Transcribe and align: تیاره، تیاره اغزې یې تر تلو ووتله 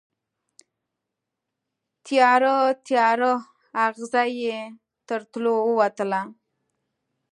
تیاره، 2.05 2.55
تیاره 2.85 3.33
اغزې 3.85 4.25
یې 4.41 4.59
تر 5.07 5.19
تلو 5.31 5.55
ووتله 5.67 6.21